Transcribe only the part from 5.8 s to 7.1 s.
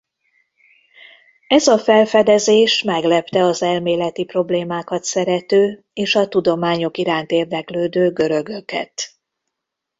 és a tudományok